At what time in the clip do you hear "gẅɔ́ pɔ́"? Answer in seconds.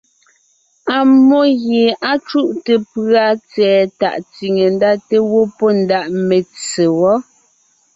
5.29-5.69